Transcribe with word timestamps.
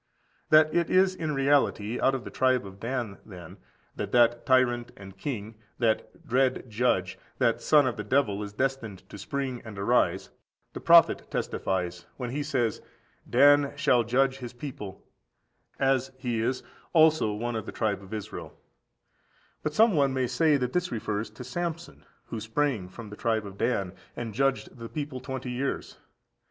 15. 0.49 0.49
That 0.71 0.75
it 0.75 0.89
is 0.89 1.13
in 1.13 1.35
reality 1.35 1.99
out 2.01 2.15
of 2.15 2.23
the 2.23 2.31
tribe 2.31 2.65
of 2.65 2.79
Dan, 2.79 3.19
then, 3.23 3.57
that 3.95 4.11
that 4.13 4.47
tyrant 4.47 4.91
and 4.97 5.15
king, 5.15 5.53
that 5.77 6.25
dread 6.27 6.67
judge, 6.67 7.19
that 7.37 7.61
son 7.61 7.85
of 7.85 7.97
the 7.97 8.03
devil, 8.03 8.41
is 8.41 8.51
destined 8.51 9.07
to 9.09 9.17
spring 9.19 9.61
and 9.63 9.77
arise, 9.77 10.31
the 10.73 10.79
prophet 10.79 11.29
testifies 11.29 12.07
when 12.17 12.31
he 12.31 12.41
says, 12.41 12.81
"Dan 13.29 13.73
shall 13.77 14.03
judge 14.03 14.37
his 14.39 14.53
people, 14.53 15.05
as 15.79 16.11
(he 16.17 16.41
is) 16.41 16.63
also 16.93 17.31
one 17.33 17.53
tribe 17.71 18.01
in 18.01 18.11
Israel."14341434 18.11 18.11
Gen. 18.31 18.49
xlix. 18.49 19.61
16. 19.61 19.61
But 19.61 19.73
some 19.75 19.93
one 19.93 20.13
may 20.15 20.25
say 20.25 20.57
that 20.57 20.73
this 20.73 20.91
refers 20.91 21.29
to 21.29 21.43
Samson, 21.43 22.05
who 22.25 22.39
sprang 22.39 22.89
from 22.89 23.11
the 23.11 23.15
tribe 23.15 23.45
of 23.45 23.59
Dan, 23.59 23.93
and 24.15 24.33
judged 24.33 24.75
the 24.75 24.89
people 24.89 25.19
twenty 25.19 25.51
years. 25.51 25.99